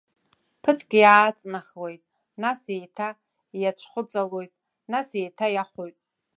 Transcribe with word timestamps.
Ԥыҭк 0.61 0.91
иааҵнахуеит, 1.01 2.01
нас 2.41 2.61
еиҭа 2.73 3.09
иацәхәыҵалоит, 3.61 4.53
нас 4.91 5.07
еиҭа 5.19 5.47
иахоит. 5.55 5.97